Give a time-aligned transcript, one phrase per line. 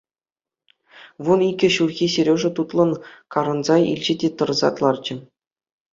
[1.27, 2.91] Вун икӗ ҫулхи Сережа тутлӑн
[3.35, 5.15] карӑнса илчӗ те тӑрса ларчӗ.